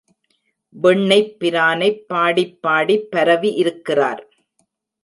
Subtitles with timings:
[0.75, 4.23] வெண்ணெய்ப் பிரானைப் பாடிப் பாடிப் பரவி இருக்கிறார்.